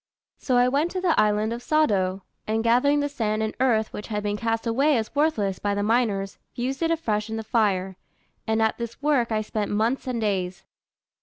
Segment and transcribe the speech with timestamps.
[0.39, 4.07] So I went to the island of Sado, and gathering the sand and earth which
[4.07, 7.97] had been cast away as worthless by the miners, fused it afresh in the fire;
[8.47, 10.65] and at this work I spent months and days."